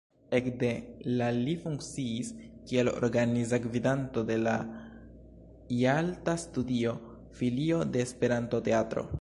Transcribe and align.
Ekde 0.35 0.69
la 1.19 1.25
li 1.47 1.51
funkciis 1.65 2.31
kiel 2.71 2.89
organiza 2.93 3.59
gvidanto 3.67 4.23
de 4.31 4.39
la 4.47 4.57
jalta 5.85 6.37
studio–filio 6.47 7.85
de 7.95 8.07
Esperanto-teatro. 8.11 9.07